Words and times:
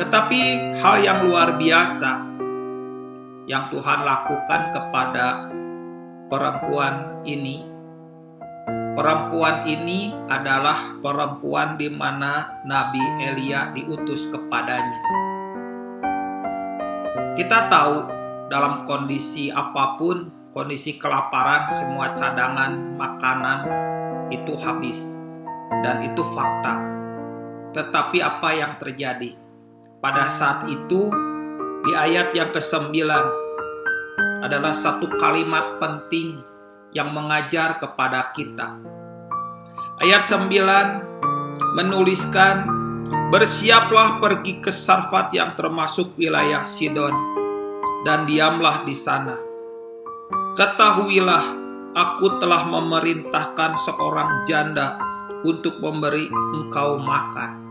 Tetapi 0.00 0.40
hal 0.80 1.04
yang 1.04 1.28
luar 1.28 1.60
biasa 1.60 2.24
yang 3.44 3.68
Tuhan 3.68 4.00
lakukan 4.00 4.72
kepada 4.72 5.52
perempuan 6.32 7.20
ini, 7.28 7.60
perempuan 8.96 9.68
ini 9.68 10.16
adalah 10.32 10.96
perempuan 11.04 11.76
di 11.76 11.92
mana 11.92 12.64
Nabi 12.64 13.04
Elia 13.28 13.76
diutus 13.76 14.24
kepadanya. 14.32 15.00
Kita 17.36 17.68
tahu 17.68 17.96
dalam 18.48 18.88
kondisi 18.88 19.52
apa 19.52 20.00
pun, 20.00 20.32
kondisi 20.56 20.96
kelaparan, 20.96 21.68
semua 21.76 22.16
cadangan 22.16 22.96
makanan 22.96 23.58
itu 24.32 24.56
habis. 24.64 25.20
Dan 25.84 26.08
itu 26.08 26.24
fakta. 26.32 26.80
Tetapi 27.76 28.18
apa 28.24 28.48
yang 28.56 28.80
terjadi? 28.80 29.49
Pada 30.00 30.32
saat 30.32 30.64
itu, 30.72 31.12
di 31.84 31.92
ayat 31.92 32.32
yang 32.32 32.56
ke-9 32.56 32.88
adalah 34.40 34.72
satu 34.72 35.04
kalimat 35.20 35.76
penting 35.76 36.40
yang 36.96 37.12
mengajar 37.12 37.76
kepada 37.76 38.32
kita. 38.32 38.80
Ayat 40.00 40.24
9 40.24 41.76
menuliskan, 41.76 42.80
Bersiaplah 43.30 44.18
pergi 44.18 44.58
ke 44.58 44.74
Sarfat 44.74 45.30
yang 45.36 45.54
termasuk 45.54 46.18
wilayah 46.18 46.64
Sidon, 46.66 47.14
dan 48.02 48.26
diamlah 48.26 48.82
di 48.82 48.96
sana. 48.96 49.38
Ketahuilah, 50.56 51.44
aku 51.94 52.40
telah 52.42 52.66
memerintahkan 52.66 53.76
seorang 53.78 54.48
janda 54.48 54.98
untuk 55.46 55.78
memberi 55.78 56.26
engkau 56.58 56.98
makan. 56.98 57.69